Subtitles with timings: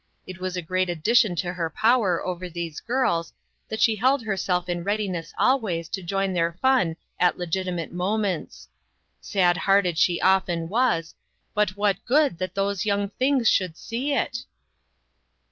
[0.25, 3.33] It was a great addition to her power over those girls
[3.69, 8.67] that she held herself in readiness always to join their fun at legitimate moments.
[9.21, 11.13] Sad hearted she often was,
[11.53, 14.39] but what good that those young things should see it?